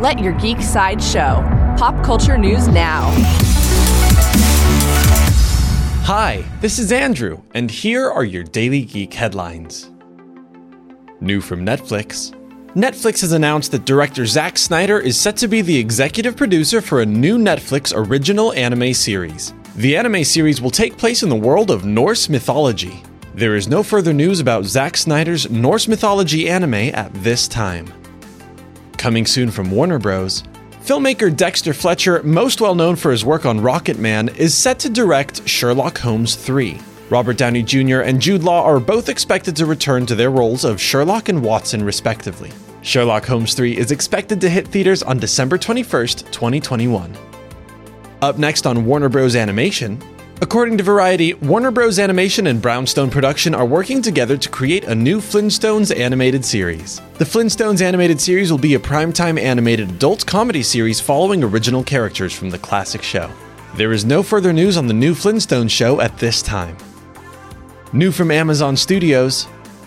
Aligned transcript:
Let 0.00 0.18
your 0.18 0.32
geek 0.32 0.62
side 0.62 1.02
show. 1.02 1.44
Pop 1.76 2.02
culture 2.02 2.38
news 2.38 2.68
now. 2.68 3.10
Hi, 6.04 6.42
this 6.62 6.78
is 6.78 6.90
Andrew, 6.90 7.42
and 7.52 7.70
here 7.70 8.10
are 8.10 8.24
your 8.24 8.42
daily 8.42 8.80
geek 8.80 9.12
headlines. 9.12 9.90
New 11.20 11.42
from 11.42 11.66
Netflix. 11.66 12.34
Netflix 12.68 13.20
has 13.20 13.32
announced 13.32 13.72
that 13.72 13.84
director 13.84 14.24
Zack 14.24 14.56
Snyder 14.56 14.98
is 14.98 15.20
set 15.20 15.36
to 15.36 15.48
be 15.48 15.60
the 15.60 15.76
executive 15.76 16.34
producer 16.34 16.80
for 16.80 17.02
a 17.02 17.06
new 17.06 17.36
Netflix 17.36 17.92
original 17.94 18.54
anime 18.54 18.94
series. 18.94 19.52
The 19.76 19.98
anime 19.98 20.24
series 20.24 20.62
will 20.62 20.70
take 20.70 20.96
place 20.96 21.22
in 21.22 21.28
the 21.28 21.36
world 21.36 21.70
of 21.70 21.84
Norse 21.84 22.30
mythology. 22.30 23.02
There 23.34 23.54
is 23.54 23.68
no 23.68 23.82
further 23.82 24.14
news 24.14 24.40
about 24.40 24.64
Zack 24.64 24.96
Snyder's 24.96 25.50
Norse 25.50 25.88
mythology 25.88 26.48
anime 26.48 26.94
at 26.94 27.12
this 27.22 27.46
time. 27.46 27.92
Coming 29.00 29.24
soon 29.24 29.50
from 29.50 29.70
Warner 29.70 29.98
Bros., 29.98 30.42
filmmaker 30.82 31.34
Dexter 31.34 31.72
Fletcher, 31.72 32.22
most 32.22 32.60
well 32.60 32.74
known 32.74 32.96
for 32.96 33.10
his 33.10 33.24
work 33.24 33.46
on 33.46 33.60
Rocketman, 33.60 34.36
is 34.36 34.54
set 34.54 34.78
to 34.80 34.90
direct 34.90 35.48
Sherlock 35.48 35.96
Holmes 35.96 36.36
3. 36.36 36.78
Robert 37.08 37.38
Downey 37.38 37.62
Jr. 37.62 38.00
and 38.00 38.20
Jude 38.20 38.42
Law 38.42 38.62
are 38.62 38.78
both 38.78 39.08
expected 39.08 39.56
to 39.56 39.64
return 39.64 40.04
to 40.04 40.14
their 40.14 40.30
roles 40.30 40.66
of 40.66 40.78
Sherlock 40.78 41.30
and 41.30 41.42
Watson, 41.42 41.82
respectively. 41.82 42.52
Sherlock 42.82 43.24
Holmes 43.24 43.54
3 43.54 43.74
is 43.74 43.90
expected 43.90 44.38
to 44.42 44.50
hit 44.50 44.68
theaters 44.68 45.02
on 45.02 45.18
December 45.18 45.56
21st, 45.56 46.30
2021. 46.30 47.16
Up 48.20 48.36
next 48.36 48.66
on 48.66 48.84
Warner 48.84 49.08
Bros. 49.08 49.34
Animation, 49.34 49.98
According 50.42 50.78
to 50.78 50.84
Variety, 50.84 51.34
Warner 51.34 51.70
Bros. 51.70 51.98
Animation 51.98 52.46
and 52.46 52.62
Brownstone 52.62 53.10
Production 53.10 53.54
are 53.54 53.66
working 53.66 54.00
together 54.00 54.38
to 54.38 54.48
create 54.48 54.84
a 54.84 54.94
new 54.94 55.20
Flintstones 55.20 55.94
animated 55.94 56.46
series. 56.46 56.98
The 57.18 57.26
Flintstones 57.26 57.82
animated 57.82 58.18
series 58.18 58.50
will 58.50 58.58
be 58.58 58.72
a 58.72 58.78
primetime 58.78 59.38
animated 59.38 59.90
adult 59.90 60.24
comedy 60.24 60.62
series 60.62 60.98
following 60.98 61.44
original 61.44 61.84
characters 61.84 62.32
from 62.32 62.48
the 62.48 62.58
classic 62.58 63.02
show. 63.02 63.30
There 63.74 63.92
is 63.92 64.06
no 64.06 64.22
further 64.22 64.50
news 64.50 64.78
on 64.78 64.86
the 64.86 64.94
new 64.94 65.14
Flintstones 65.14 65.70
show 65.70 66.00
at 66.00 66.16
this 66.16 66.40
time. 66.40 66.74
New 67.92 68.10
from 68.10 68.30
Amazon 68.30 68.78
Studios, 68.78 69.46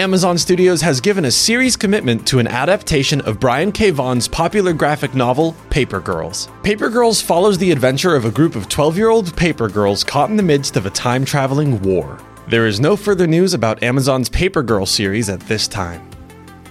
Amazon 0.00 0.36
Studios 0.36 0.80
has 0.80 1.00
given 1.00 1.26
a 1.26 1.30
series 1.30 1.76
commitment 1.76 2.26
to 2.26 2.40
an 2.40 2.48
adaptation 2.48 3.20
of 3.20 3.38
Brian 3.38 3.70
K. 3.70 3.90
Vaughan's 3.90 4.26
popular 4.26 4.72
graphic 4.72 5.14
novel, 5.14 5.54
Paper 5.70 6.00
Girls. 6.00 6.48
Paper 6.64 6.90
Girls 6.90 7.20
follows 7.20 7.58
the 7.58 7.70
adventure 7.70 8.16
of 8.16 8.24
a 8.24 8.30
group 8.30 8.56
of 8.56 8.68
12 8.68 8.96
year 8.96 9.08
old 9.08 9.36
paper 9.36 9.68
girls 9.68 10.02
caught 10.02 10.30
in 10.30 10.36
the 10.36 10.42
midst 10.42 10.76
of 10.76 10.84
a 10.84 10.90
time 10.90 11.24
traveling 11.24 11.80
war. 11.82 12.18
There 12.48 12.66
is 12.66 12.80
no 12.80 12.96
further 12.96 13.28
news 13.28 13.54
about 13.54 13.84
Amazon's 13.84 14.28
Paper 14.28 14.64
Girl 14.64 14.84
series 14.84 15.28
at 15.28 15.38
this 15.40 15.68
time. 15.68 16.02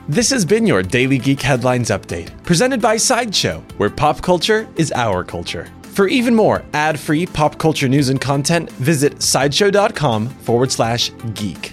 This 0.10 0.30
has 0.30 0.44
been 0.44 0.68
your 0.68 0.84
Daily 0.84 1.18
Geek 1.18 1.42
Headlines 1.42 1.92
Update, 1.92 2.44
presented 2.44 2.82
by 2.82 2.98
Sideshow, 2.98 3.64
where 3.78 3.90
pop 3.90 4.22
culture 4.22 4.68
is 4.76 4.92
our 4.92 5.24
culture. 5.24 5.72
For 5.94 6.10
even 6.10 6.36
more 6.36 6.66
ad 6.74 7.00
free 7.00 7.26
pop 7.26 7.58
culture 7.58 7.88
news 7.88 8.10
and 8.10 8.20
content, 8.20 8.70
visit 8.72 9.22
sideshow.com 9.22 10.28
forward 10.28 10.74
slash 10.74 11.10
geek. 11.36 11.73